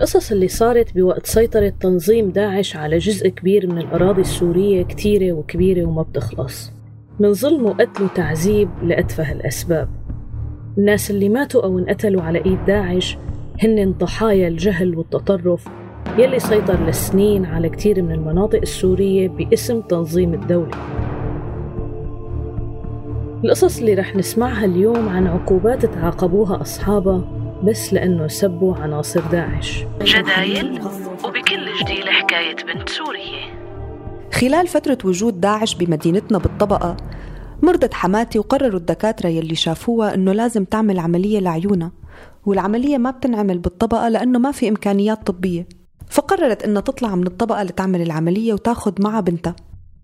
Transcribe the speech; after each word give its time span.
القصص 0.00 0.32
اللي 0.32 0.48
صارت 0.48 0.94
بوقت 0.94 1.26
سيطرة 1.26 1.72
تنظيم 1.80 2.30
داعش 2.30 2.76
على 2.76 2.98
جزء 2.98 3.28
كبير 3.28 3.66
من 3.66 3.78
الأراضي 3.78 4.20
السورية 4.20 4.82
كتيرة 4.82 5.32
وكبيرة 5.32 5.84
وما 5.84 6.02
بتخلص. 6.02 6.72
من 7.18 7.32
ظلم 7.32 7.66
وقتل 7.66 8.04
وتعذيب 8.04 8.68
لأتفه 8.82 9.32
الأسباب. 9.32 9.88
الناس 10.78 11.10
اللي 11.10 11.28
ماتوا 11.28 11.64
أو 11.64 11.78
انقتلوا 11.78 12.22
على 12.22 12.44
إيد 12.44 12.64
داعش 12.66 13.18
هن 13.62 13.92
ضحايا 13.92 14.48
الجهل 14.48 14.96
والتطرف 14.96 15.68
يلي 16.18 16.38
سيطر 16.38 16.86
لسنين 16.86 17.44
على 17.44 17.68
كتير 17.68 18.02
من 18.02 18.12
المناطق 18.12 18.60
السورية 18.60 19.28
باسم 19.28 19.80
تنظيم 19.80 20.34
الدولة. 20.34 20.70
القصص 23.44 23.78
اللي 23.78 23.94
رح 23.94 24.16
نسمعها 24.16 24.64
اليوم 24.64 25.08
عن 25.08 25.26
عقوبات 25.26 25.86
تعاقبوها 25.86 26.60
أصحابها 26.60 27.39
بس 27.64 27.92
لأنه 27.92 28.28
سبوا 28.28 28.76
عناصر 28.76 29.20
داعش. 29.20 29.84
جدايل 30.02 30.80
وبكل 31.24 31.66
جديد 31.80 32.04
حكاية 32.04 32.56
بنت 32.56 32.88
سورية. 32.88 33.60
خلال 34.32 34.66
فترة 34.66 34.98
وجود 35.04 35.40
داعش 35.40 35.74
بمدينتنا 35.74 36.38
بالطبقة 36.38 36.96
مرضت 37.62 37.94
حماتي 37.94 38.38
وقرروا 38.38 38.80
الدكاترة 38.80 39.28
يلي 39.28 39.54
شافوها 39.54 40.14
إنه 40.14 40.32
لازم 40.32 40.64
تعمل 40.64 40.98
عملية 40.98 41.40
لعيونها 41.40 41.92
والعملية 42.46 42.98
ما 42.98 43.10
بتنعمل 43.10 43.58
بالطبقة 43.58 44.08
لأنه 44.08 44.38
ما 44.38 44.52
في 44.52 44.68
إمكانيات 44.68 45.26
طبية. 45.26 45.68
فقررت 46.08 46.62
إنها 46.62 46.82
تطلع 46.82 47.14
من 47.14 47.26
الطبقة 47.26 47.62
لتعمل 47.62 48.02
العملية 48.02 48.52
وتاخد 48.52 49.02
معها 49.02 49.20
بنتها 49.20 49.56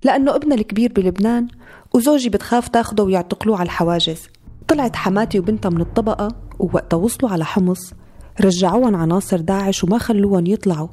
لأنه 0.05 0.35
ابنها 0.35 0.57
الكبير 0.57 0.93
بلبنان 0.93 1.49
وزوجي 1.95 2.29
بتخاف 2.29 2.69
تاخده 2.69 3.05
ويعتقلوه 3.05 3.57
على 3.57 3.67
الحواجز. 3.67 4.29
طلعت 4.69 4.97
حماتي 4.97 5.39
وبنتها 5.39 5.71
من 5.71 5.81
الطبقة 5.81 6.29
ووقتها 6.59 6.97
وصلوا 6.97 7.31
على 7.31 7.45
حمص 7.45 7.93
رجعوهم 8.41 8.97
عناصر 8.97 9.41
داعش 9.41 9.85
وما 9.85 9.99
خلوهم 9.99 10.47
يطلعوا. 10.47 10.89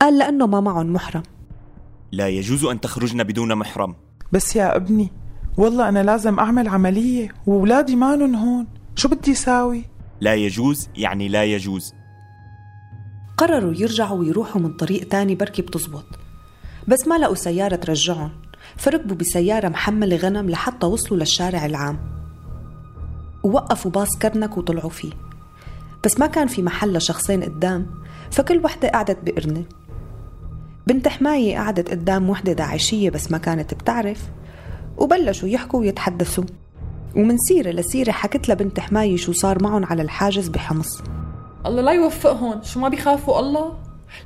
قال 0.00 0.18
لأنه 0.18 0.46
ما 0.46 0.60
معهم 0.60 0.92
محرم. 0.92 1.22
لا 2.12 2.28
يجوز 2.28 2.64
أن 2.64 2.80
تخرجن 2.80 3.22
بدون 3.22 3.54
محرم. 3.54 3.94
بس 4.32 4.56
يا 4.56 4.76
ابني 4.76 5.12
والله 5.56 5.88
أنا 5.88 6.02
لازم 6.02 6.38
أعمل 6.38 6.68
عملية 6.68 7.28
وولادي 7.46 7.96
مانن 7.96 8.34
هون. 8.34 8.66
شو 8.96 9.08
بدي 9.08 9.34
ساوي؟ 9.34 9.84
لا 10.20 10.34
يجوز 10.34 10.88
يعني 10.96 11.28
لا 11.28 11.44
يجوز. 11.44 11.94
قرروا 13.36 13.74
يرجعوا 13.74 14.18
ويروحوا 14.18 14.60
من 14.60 14.72
طريق 14.76 15.08
تاني 15.08 15.34
بركي 15.34 15.62
بتزبط. 15.62 16.06
بس 16.88 17.08
ما 17.08 17.18
لقوا 17.18 17.34
سيارة 17.34 17.76
ترجعهم 17.76 18.30
فركبوا 18.76 19.16
بسيارة 19.16 19.68
محملة 19.68 20.16
غنم 20.16 20.50
لحتى 20.50 20.86
وصلوا 20.86 21.18
للشارع 21.20 21.66
العام. 21.66 22.19
ووقفوا 23.42 23.90
باص 23.90 24.18
كرنك 24.18 24.58
وطلعوا 24.58 24.90
فيه. 24.90 25.12
بس 26.04 26.20
ما 26.20 26.26
كان 26.26 26.46
في 26.46 26.62
محل 26.62 26.96
لشخصين 26.96 27.42
قدام 27.42 27.86
فكل 28.30 28.60
وحدة 28.64 28.88
قعدت 28.88 29.18
بقرنة. 29.22 29.64
بنت 30.86 31.08
حماية 31.08 31.56
قعدت 31.58 31.90
قدام 31.90 32.30
وحدة 32.30 32.52
داعشية 32.52 33.10
بس 33.10 33.30
ما 33.30 33.38
كانت 33.38 33.74
بتعرف 33.74 34.28
وبلشوا 34.98 35.48
يحكوا 35.48 35.80
ويتحدثوا. 35.80 36.44
ومن 37.16 37.38
سيرة 37.38 37.70
لسيرة 37.70 38.10
حكت 38.10 38.48
لبنت 38.48 38.80
حماية 38.80 39.16
شو 39.16 39.32
صار 39.32 39.62
معهم 39.62 39.84
على 39.84 40.02
الحاجز 40.02 40.48
بحمص. 40.48 41.02
الله 41.66 41.82
لا 41.82 41.92
يوفقهم 41.92 42.62
شو 42.62 42.80
ما 42.80 42.88
بيخافوا 42.88 43.40
الله؟ 43.40 43.78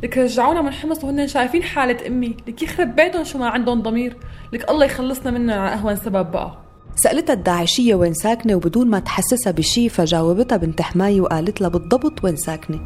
لك 0.02 0.18
رجعونا 0.18 0.62
من 0.62 0.72
حمص 0.72 1.04
وهن 1.04 1.28
شايفين 1.28 1.62
حالة 1.62 2.06
أمي 2.06 2.36
لك 2.48 2.62
يخرب 2.62 2.96
بيتهم 2.96 3.24
شو 3.24 3.38
ما 3.38 3.48
عندهم 3.48 3.82
ضمير. 3.82 4.16
لك 4.52 4.70
الله 4.70 4.86
يخلصنا 4.86 5.30
منهم 5.30 5.58
على 5.58 5.74
أهون 5.74 5.96
سبب 5.96 6.30
بقى. 6.30 6.63
سألتها 6.96 7.32
الداعشية 7.32 7.94
وين 7.94 8.14
ساكنة 8.14 8.54
وبدون 8.54 8.90
ما 8.90 8.98
تحسسها 8.98 9.50
بشي 9.50 9.88
فجاوبتها 9.88 10.56
بنت 10.56 10.82
حماية 10.82 11.20
وقالت 11.20 11.60
لها 11.60 11.68
بالضبط 11.68 12.24
وين 12.24 12.36
ساكنة. 12.36 12.80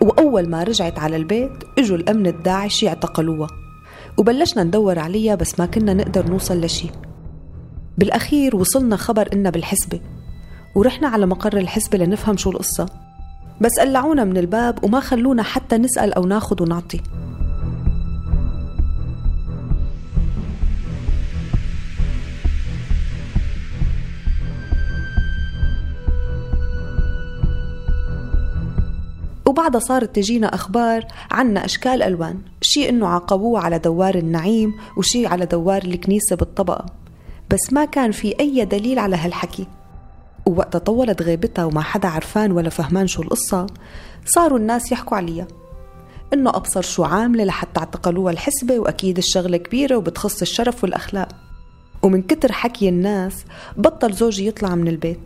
وأول 0.00 0.48
ما 0.48 0.62
رجعت 0.62 0.98
على 0.98 1.16
البيت 1.16 1.52
إجوا 1.78 1.96
الأمن 1.96 2.26
الداعشي 2.26 2.88
اعتقلوها. 2.88 3.48
وبلشنا 4.18 4.62
ندور 4.64 4.98
عليها 4.98 5.34
بس 5.34 5.60
ما 5.60 5.66
كنا 5.66 5.94
نقدر 5.94 6.30
نوصل 6.30 6.60
لشي. 6.60 6.90
بالأخير 7.98 8.56
وصلنا 8.56 8.96
خبر 8.96 9.28
إنها 9.32 9.50
بالحسبة. 9.50 10.00
ورحنا 10.74 11.08
على 11.08 11.26
مقر 11.26 11.58
الحسبة 11.58 11.98
لنفهم 11.98 12.36
شو 12.36 12.50
القصة. 12.50 12.86
بس 13.60 13.78
قلعونا 13.80 14.24
من 14.24 14.36
الباب 14.36 14.84
وما 14.84 15.00
خلونا 15.00 15.42
حتى 15.42 15.78
نسأل 15.78 16.14
أو 16.14 16.26
ناخد 16.26 16.60
ونعطي. 16.60 17.00
وبعدها 29.48 29.80
صارت 29.80 30.16
تجينا 30.16 30.54
أخبار 30.54 31.06
عنا 31.30 31.64
أشكال 31.64 32.02
ألوان 32.02 32.38
شيء 32.60 32.88
إنه 32.88 33.06
عاقبوه 33.06 33.60
على 33.60 33.78
دوار 33.78 34.14
النعيم 34.14 34.74
وشيء 34.96 35.28
على 35.28 35.46
دوار 35.46 35.82
الكنيسة 35.82 36.36
بالطبقة. 36.36 36.86
بس 37.50 37.72
ما 37.72 37.84
كان 37.84 38.12
في 38.12 38.40
أي 38.40 38.64
دليل 38.64 38.98
على 38.98 39.16
هالحكي. 39.16 39.66
ووقتها 40.46 40.78
طولت 40.78 41.22
غيبتها 41.22 41.64
وما 41.64 41.80
حدا 41.80 42.08
عرفان 42.08 42.52
ولا 42.52 42.70
فهمان 42.70 43.06
شو 43.06 43.22
القصة 43.22 43.66
صاروا 44.26 44.58
الناس 44.58 44.92
يحكوا 44.92 45.16
عليها. 45.16 45.46
إنه 46.32 46.50
أبصر 46.50 46.82
شو 46.82 47.04
عاملة 47.04 47.44
لحتى 47.44 47.80
اعتقلوها 47.80 48.32
الحسبة 48.32 48.78
وأكيد 48.78 49.18
الشغلة 49.18 49.56
كبيرة 49.56 49.96
وبتخص 49.96 50.40
الشرف 50.40 50.84
والأخلاق. 50.84 51.28
ومن 52.02 52.22
كتر 52.22 52.52
حكي 52.52 52.88
الناس 52.88 53.44
بطل 53.76 54.12
زوجي 54.12 54.46
يطلع 54.46 54.74
من 54.74 54.88
البيت. 54.88 55.20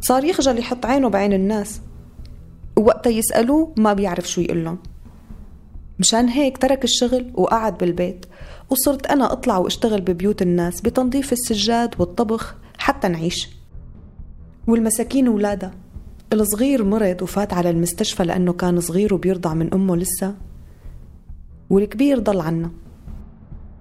صار 0.00 0.24
يخجل 0.24 0.58
يحط 0.58 0.86
عينه 0.86 1.08
بعين 1.08 1.32
الناس. 1.32 1.80
ووقتها 2.76 3.10
يسألوه 3.10 3.74
ما 3.76 3.92
بيعرف 3.92 4.28
شو 4.28 4.40
يقول 4.40 4.64
لهم. 4.64 4.78
مشان 5.98 6.28
هيك 6.28 6.58
ترك 6.58 6.84
الشغل 6.84 7.30
وقعد 7.34 7.78
بالبيت 7.78 8.26
وصرت 8.70 9.06
أنا 9.06 9.32
أطلع 9.32 9.58
وأشتغل 9.58 10.00
ببيوت 10.00 10.42
الناس 10.42 10.80
بتنظيف 10.80 11.32
السجاد 11.32 11.94
والطبخ 11.98 12.54
حتى 12.78 13.08
نعيش. 13.08 13.48
والمساكين 14.66 15.28
ولادها 15.28 15.74
الصغير 16.32 16.84
مرض 16.84 17.22
وفات 17.22 17.52
على 17.52 17.70
المستشفى 17.70 18.24
لأنه 18.24 18.52
كان 18.52 18.80
صغير 18.80 19.14
وبيرضع 19.14 19.54
من 19.54 19.74
أمه 19.74 19.96
لسه. 19.96 20.34
والكبير 21.70 22.18
ضل 22.18 22.40
عنا. 22.40 22.70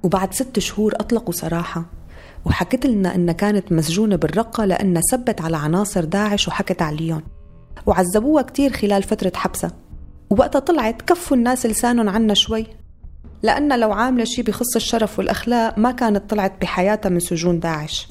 وبعد 0.04 0.34
ست 0.34 0.60
شهور 0.60 0.94
أطلقوا 0.96 1.34
سراحة 1.34 1.86
وحكت 2.46 2.86
لنا 2.86 3.16
إنها 3.16 3.34
كانت 3.34 3.72
مسجونة 3.72 4.16
بالرقة 4.16 4.66
لأنها 4.66 5.02
سبت 5.12 5.42
على 5.42 5.58
عناصر 5.58 6.06
داعش 6.06 6.48
وحكت 6.48 6.82
عليهم. 6.82 7.22
وعذبوها 7.86 8.42
كتير 8.42 8.74
خلال 8.74 9.04
فترة 9.04 9.32
حبسها 9.36 9.72
ووقتها 10.30 10.60
طلعت 10.60 11.02
كفوا 11.02 11.38
الناس 11.38 11.66
لسانهم 11.66 12.10
عنا 12.10 12.34
شوي 12.34 12.68
لأن 13.44 13.80
لو 13.80 13.92
عاملة 13.92 14.24
شي 14.24 14.42
بخص 14.42 14.76
الشرف 14.76 15.20
والأخلاق 15.20 15.78
ما 15.78 15.92
كانت 15.92 16.30
طلعت 16.30 16.62
بحياتها 16.62 17.10
من 17.10 17.20
سجون 17.20 17.60
داعش. 17.60 18.08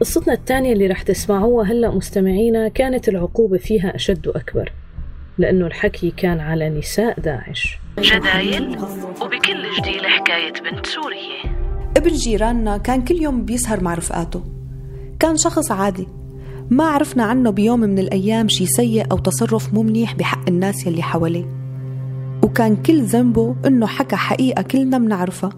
قصتنا 0.00 0.34
الثانية 0.34 0.72
اللي 0.72 0.86
رح 0.86 1.02
تسمعوها 1.02 1.66
هلأ 1.72 1.90
مستمعينا 1.90 2.68
كانت 2.68 3.08
العقوبة 3.08 3.58
فيها 3.58 3.94
أشد 3.94 4.28
وأكبر 4.28 4.72
لأنه 5.38 5.66
الحكي 5.66 6.10
كان 6.10 6.40
على 6.40 6.68
نساء 6.68 7.20
داعش. 7.20 7.78
جدايل 7.98 8.78
وبكل 9.22 9.59
جديد 9.78 10.02
حكاية 10.02 10.52
بنت 10.52 10.86
سورية. 10.86 11.56
ابن 11.96 12.10
جيراننا 12.10 12.76
كان 12.76 13.04
كل 13.04 13.22
يوم 13.22 13.44
بيسهر 13.44 13.82
مع 13.82 13.94
رفقاته. 13.94 14.42
كان 15.20 15.36
شخص 15.36 15.72
عادي. 15.72 16.08
ما 16.70 16.84
عرفنا 16.84 17.24
عنه 17.24 17.50
بيوم 17.50 17.80
من 17.80 17.98
الأيام 17.98 18.48
شي 18.48 18.66
سيء 18.66 19.04
أو 19.12 19.18
تصرف 19.18 19.74
مو 19.74 19.82
منيح 19.82 20.14
بحق 20.14 20.48
الناس 20.48 20.86
يلي 20.86 21.02
حواليه. 21.02 21.44
وكان 22.42 22.76
كل 22.76 23.02
ذنبه 23.02 23.56
إنه 23.66 23.86
حكى 23.86 24.16
حقيقة 24.16 24.62
كلنا 24.62 24.98
منعرفها. 24.98 25.50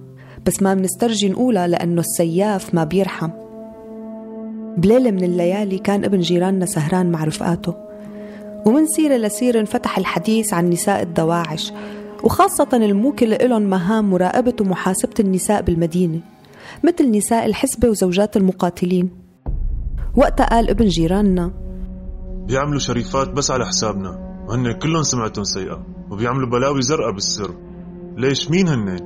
بس 0.47 0.63
ما 0.63 0.75
منسترجي 0.75 1.29
نقولها 1.29 1.67
لأنه 1.67 2.01
السياف 2.01 2.75
ما 2.75 2.85
بيرحم. 2.85 3.31
بليلة 4.77 5.11
من 5.11 5.25
الليالي 5.25 5.79
كان 5.79 6.05
ابن 6.05 6.21
جيراننا 6.21 6.67
سهران 6.67 7.11
مع 7.11 7.25
رفقاته. 7.25 7.75
ومن 8.67 8.87
سيرة 8.87 9.17
لسيرة 9.17 9.61
انفتح 9.61 9.99
الحديث 9.99 10.55
عن 10.55 10.71
نساء 10.71 11.03
الدواعش. 11.03 11.73
وخاصة 12.23 12.69
الموكلة 12.73 13.37
لهم 13.37 13.63
مهام 13.63 14.11
مراقبة 14.11 14.55
ومحاسبة 14.61 15.15
النساء 15.21 15.63
بالمدينة 15.63 16.21
مثل 16.85 17.11
نساء 17.11 17.47
الحسبة 17.47 17.89
وزوجات 17.89 18.37
المقاتلين 18.37 19.11
وقتها 20.17 20.47
قال 20.47 20.71
ابن 20.71 20.87
جيراننا 20.87 21.51
بيعملوا 22.47 22.79
شريفات 22.79 23.29
بس 23.29 23.51
على 23.51 23.67
حسابنا 23.67 24.33
وهن 24.49 24.73
كلهم 24.73 25.03
سمعتهم 25.03 25.45
سيئة 25.45 25.87
وبيعملوا 26.11 26.49
بلاوي 26.49 26.83
زرقاء 26.83 27.13
بالسر 27.13 27.55
ليش 28.17 28.51
مين 28.51 28.69
هن؟ 28.69 28.99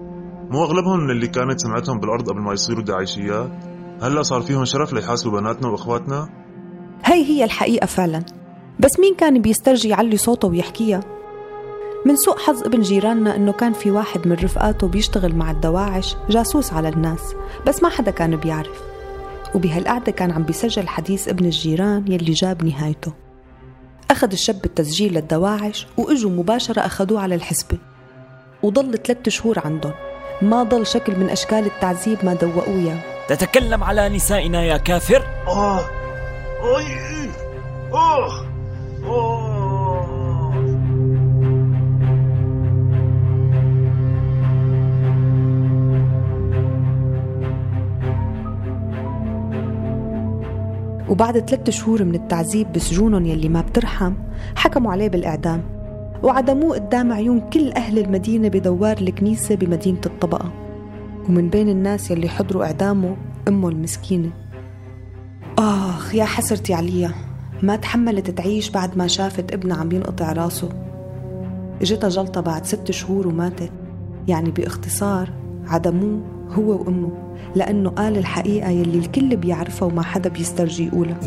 مو 0.51 0.65
أغلبهم 0.65 1.01
من 1.01 1.11
اللي 1.11 1.27
كانت 1.27 1.61
سمعتهم 1.61 2.01
بالأرض 2.01 2.31
قبل 2.31 2.41
ما 2.41 2.53
يصيروا 2.53 2.83
داعشيات؟ 2.83 3.51
هلا 4.03 4.23
صار 4.23 4.43
فيهم 4.43 4.65
شرف 4.65 4.93
ليحاسبوا 4.93 5.41
بناتنا 5.41 5.69
وإخواتنا؟ 5.69 6.29
هي 7.05 7.25
هي 7.25 7.45
الحقيقة 7.45 7.87
فعلا 7.87 8.23
بس 8.81 9.01
مين 9.01 9.15
كان 9.15 9.43
بيسترجي 9.43 9.89
يعلي 9.89 10.17
صوته 10.17 10.49
ويحكيها؟ 10.49 11.16
من 12.07 12.17
سوء 12.17 12.39
حظ 12.39 12.65
ابن 12.65 12.81
جيراننا 12.81 13.37
إنه 13.37 13.53
كان 13.53 13.73
في 13.73 13.91
واحد 13.91 14.29
من 14.29 14.33
رفقاته 14.33 14.89
بيشتغل 14.89 15.35
مع 15.35 15.51
الدواعش 15.51 16.17
جاسوس 16.31 16.73
على 16.73 16.89
الناس 16.89 17.35
بس 17.67 17.83
ما 17.83 17.89
حدا 17.89 18.11
كان 18.11 18.37
بيعرف. 18.37 18.83
وبهالقعدة 19.55 20.13
كان 20.13 20.31
عم 20.31 20.43
بيسجل 20.43 20.89
حديث 20.89 21.29
ابن 21.29 21.45
الجيران 21.45 22.13
يلي 22.13 22.33
جاب 22.33 22.65
نهايته. 22.65 23.13
أخذ 24.11 24.33
الشاب 24.33 24.65
التسجيل 24.65 25.15
للدواعش 25.15 25.87
وإجوا 25.97 26.31
مباشرة 26.31 26.81
أخذوه 26.81 27.21
على 27.21 27.35
الحسبة. 27.35 27.79
وضل 28.63 28.99
ثلاثة 28.99 29.31
شهور 29.31 29.59
عندهم. 29.59 29.95
ما 30.43 30.63
ضل 30.63 30.87
شكل 30.87 31.17
من 31.19 31.31
أشكال 31.31 31.67
التعذيب 31.67 32.19
ما 32.23 32.35
دوقوه 32.35 32.67
إياه. 32.67 32.99
تتكلم 33.29 33.85
على 33.85 34.09
نسائنا 34.09 34.65
يا 34.65 34.77
كافر؟ 34.77 35.23
آه. 35.47 35.81
آه 37.93 38.41
آه 39.05 39.46
وبعد 51.09 51.39
ثلاثة 51.39 51.73
شهور 51.73 52.05
من 52.05 52.15
التعذيب 52.15 52.73
بسجونهم 52.73 53.27
يلي 53.27 53.49
ما 53.49 53.61
بترحم 53.61 54.13
حكموا 54.57 54.93
عليه 54.93 55.09
بالإعدام. 55.09 55.63
وعدموه 56.23 56.75
قدام 56.75 57.13
عيون 57.13 57.41
كل 57.41 57.73
أهل 57.73 57.99
المدينة 57.99 58.49
بدوار 58.49 58.99
الكنيسة 58.99 59.55
بمدينة 59.55 60.01
الطبقة. 60.07 60.53
ومن 61.29 61.49
بين 61.49 61.69
الناس 61.69 62.11
يلي 62.11 62.29
حضروا 62.29 62.65
إعدامه 62.65 63.17
أمه 63.49 63.69
المسكينة. 63.69 64.31
آخ 65.59 66.15
يا 66.15 66.25
حسرتي 66.25 66.75
عليها. 66.75 67.15
ما 67.63 67.77
تحملت 67.77 68.31
تعيش 68.31 68.71
بعد 68.71 68.99
ما 68.99 69.07
شافت 69.07 69.53
ابنها 69.53 69.77
عم 69.77 69.93
ينقطع 69.93 70.33
راسه. 70.33 70.69
إجتها 71.81 72.09
جلطة 72.09 72.41
بعد 72.41 72.65
ست 72.65 72.91
شهور 72.91 73.29
وماتت. 73.29 73.73
يعني 74.29 74.51
بإختصار 74.51 75.33
عدموه 75.67 76.21
هو 76.51 76.71
وأمه 76.71 77.11
لأنه 77.55 77.91
قال 77.91 78.19
الحقيقة 78.19 78.71
يلي 78.71 78.99
الكل 78.99 79.37
بيعرفها 79.37 79.89
وما 79.89 80.03
حدا 80.03 80.31
بيسترجي 80.31 80.87
يقولها 80.87 81.21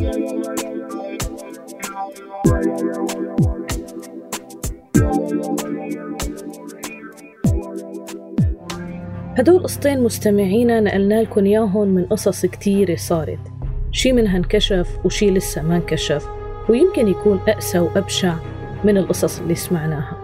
هدول 9.38 9.62
قصتين 9.62 10.02
مستمعينا 10.02 10.80
نقلنا 10.80 11.22
لكم 11.22 11.46
ياهن 11.46 11.88
من 11.88 12.04
قصص 12.04 12.46
كتيرة 12.46 12.96
صارت. 12.96 13.38
شي 13.92 14.12
منها 14.12 14.36
انكشف 14.36 14.98
وشي 15.04 15.30
لسه 15.30 15.62
ما 15.62 15.76
انكشف 15.76 16.28
ويمكن 16.68 17.08
يكون 17.08 17.40
أقسى 17.48 17.78
وأبشع 17.78 18.34
من 18.84 18.96
القصص 18.96 19.40
اللي 19.40 19.54
سمعناها. 19.54 20.19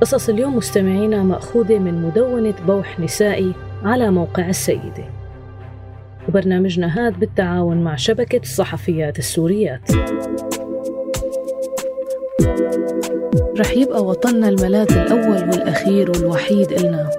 قصص 0.00 0.28
اليوم 0.28 0.56
مستمعينا 0.56 1.22
مأخوذة 1.22 1.78
من 1.78 2.02
مدونة 2.02 2.54
بوح 2.66 3.00
نسائي 3.00 3.52
على 3.84 4.10
موقع 4.10 4.48
السيدة. 4.48 5.04
وبرنامجنا 6.28 7.06
هاد 7.06 7.18
بالتعاون 7.18 7.84
مع 7.84 7.96
شبكة 7.96 8.40
الصحفيات 8.42 9.18
السوريات. 9.18 9.80
رح 13.58 13.76
يبقى 13.76 14.04
وطننا 14.04 14.48
الملاذ 14.48 14.92
الأول 14.92 15.48
والأخير 15.48 16.10
والوحيد 16.10 16.72
إلنا. 16.72 17.10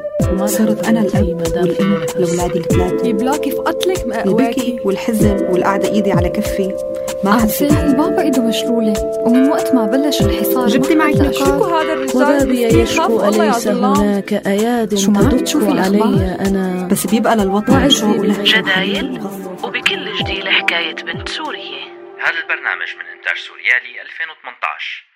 صرت 0.45 0.87
أنا 0.87 1.01
مدام 1.01 1.63
والأم. 1.63 2.05
لأولادي 2.19 2.59
الثلاثة 2.59 3.07
يبلاكي 3.07 3.51
في 3.51 3.57
قتلك 3.57 4.07
مأواكي 4.07 4.79
والحزن 4.85 5.45
والقعدة 5.51 5.89
إيدي 5.89 6.11
على 6.11 6.29
كفي. 6.29 6.73
ما 7.23 7.31
عم 7.31 7.47
البابا 7.61 8.21
ايده 8.21 8.41
مشلولة 8.41 8.93
ومن 9.25 9.49
وقت 9.49 9.73
ما 9.75 9.85
بلش 9.85 10.21
الحصار 10.21 10.67
جبتي 10.67 10.95
معك 10.95 11.15
نقاط؟ 11.15 11.33
شو. 11.33 11.63
هذا 11.75 11.93
الرجال؟ 11.93 12.75
يشكو 12.79 13.17
ظلام 13.17 13.83
هناك 13.83 14.33
أياد 14.33 14.95
شو 14.95 15.11
ما 15.11 15.19
عم 15.19 15.37
تشوفي 15.39 15.65
تدق؟ 15.65 15.79
علي 15.81 16.37
أنا 16.39 16.87
بس 16.91 17.07
بيبقى 17.07 17.35
للوطن 17.35 17.89
شوق 17.89 18.25
جدايل 18.25 19.21
وبكل 19.63 20.13
جديد 20.19 20.45
حكاية 20.45 20.95
بنت 20.95 21.29
سورية. 21.29 21.83
هذا 22.25 22.39
البرنامج 22.43 22.89
من 22.99 23.05
إنتاج 23.17 23.37
سوريالي 23.47 24.01
2018 24.01 25.06